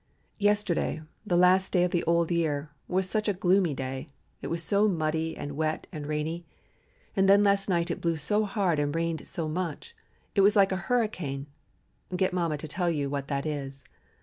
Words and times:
Yesterday, 0.39 1.03
the 1.27 1.37
last 1.37 1.71
day 1.71 1.83
of 1.83 1.91
the 1.91 2.03
old 2.05 2.31
year, 2.31 2.71
was 2.87 3.07
such 3.07 3.27
a 3.27 3.33
gloomy 3.35 3.75
day, 3.75 4.09
it 4.41 4.47
was 4.47 4.63
so 4.63 4.87
muddy 4.87 5.37
and 5.37 5.55
wet 5.55 5.85
and 5.91 6.07
rainy. 6.07 6.43
And 7.15 7.29
then 7.29 7.43
last 7.43 7.69
night 7.69 7.91
it 7.91 8.01
blew 8.01 8.17
so 8.17 8.43
hard 8.45 8.79
and 8.79 8.95
rained 8.95 9.27
so 9.27 9.47
much; 9.47 9.95
it 10.33 10.41
was 10.41 10.55
like 10.55 10.71
a 10.71 10.75
hurricane 10.87 11.45
(get 12.15 12.33
mamma 12.33 12.57
to 12.57 12.67
tell 12.67 12.89
you 12.89 13.11
what 13.11 13.27
that 13.27 13.45
is). 13.45 13.83